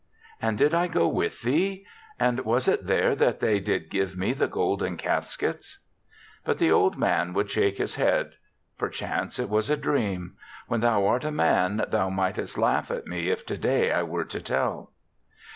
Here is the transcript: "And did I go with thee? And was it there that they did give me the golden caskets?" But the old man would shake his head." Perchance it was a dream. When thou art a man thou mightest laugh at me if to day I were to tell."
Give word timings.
"And 0.41 0.57
did 0.57 0.73
I 0.73 0.87
go 0.87 1.07
with 1.07 1.43
thee? 1.43 1.85
And 2.19 2.39
was 2.39 2.67
it 2.67 2.87
there 2.87 3.13
that 3.17 3.39
they 3.39 3.59
did 3.59 3.91
give 3.91 4.17
me 4.17 4.33
the 4.33 4.47
golden 4.47 4.97
caskets?" 4.97 5.77
But 6.43 6.57
the 6.57 6.71
old 6.71 6.97
man 6.97 7.33
would 7.33 7.51
shake 7.51 7.77
his 7.77 7.93
head." 7.93 8.37
Perchance 8.79 9.37
it 9.37 9.47
was 9.47 9.69
a 9.69 9.77
dream. 9.77 10.37
When 10.67 10.79
thou 10.81 11.05
art 11.05 11.23
a 11.23 11.29
man 11.29 11.85
thou 11.87 12.09
mightest 12.09 12.57
laugh 12.57 12.89
at 12.89 13.05
me 13.05 13.29
if 13.29 13.45
to 13.45 13.59
day 13.59 13.91
I 13.91 14.01
were 14.01 14.25
to 14.25 14.41
tell." 14.41 14.91